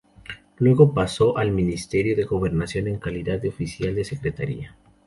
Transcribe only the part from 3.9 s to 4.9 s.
de Secretaría.